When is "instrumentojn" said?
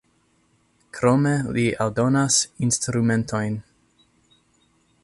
2.69-3.61